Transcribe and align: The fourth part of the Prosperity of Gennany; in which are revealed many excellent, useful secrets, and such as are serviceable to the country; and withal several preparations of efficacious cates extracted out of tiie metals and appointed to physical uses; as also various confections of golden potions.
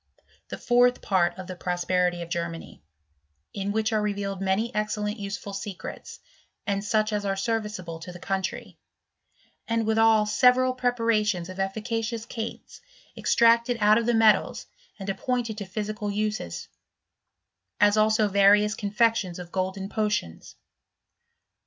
The 0.49 0.57
fourth 0.57 1.03
part 1.03 1.37
of 1.37 1.45
the 1.45 1.55
Prosperity 1.55 2.23
of 2.23 2.29
Gennany; 2.29 2.81
in 3.53 3.71
which 3.71 3.93
are 3.93 4.01
revealed 4.01 4.41
many 4.41 4.73
excellent, 4.73 5.19
useful 5.19 5.53
secrets, 5.53 6.19
and 6.65 6.83
such 6.83 7.13
as 7.13 7.23
are 7.23 7.35
serviceable 7.35 7.99
to 7.99 8.11
the 8.11 8.17
country; 8.17 8.79
and 9.67 9.85
withal 9.85 10.25
several 10.25 10.73
preparations 10.73 11.49
of 11.49 11.59
efficacious 11.59 12.25
cates 12.25 12.81
extracted 13.15 13.77
out 13.79 13.99
of 13.99 14.07
tiie 14.07 14.17
metals 14.17 14.65
and 14.97 15.07
appointed 15.07 15.59
to 15.59 15.65
physical 15.65 16.09
uses; 16.09 16.67
as 17.79 17.95
also 17.95 18.27
various 18.27 18.73
confections 18.73 19.37
of 19.37 19.51
golden 19.51 19.87
potions. 19.87 20.55